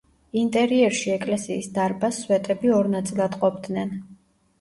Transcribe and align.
ინტერიერში 0.43 1.11
ეკლესიის 1.15 1.67
დარბაზს 1.75 2.21
სვეტები 2.25 2.73
ორ 2.79 2.89
ნაწილად 2.95 3.37
ყოფდნენ. 3.45 3.93